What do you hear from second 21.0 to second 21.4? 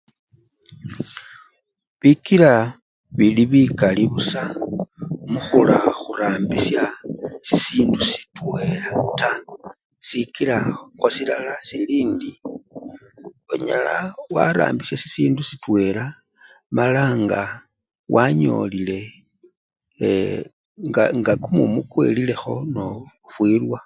nga